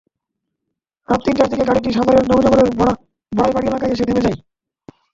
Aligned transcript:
রাত 1.07 1.19
তিনটার 1.25 1.49
দিকে 1.51 1.63
গাড়িটি 1.69 1.89
সাভারের 1.91 2.25
নবীনগরের 2.29 2.69
বড়াইবাড়ি 3.31 3.67
এলাকায় 3.69 3.93
এসে 3.93 4.07
থেমে 4.07 4.25
যায়। 4.25 4.37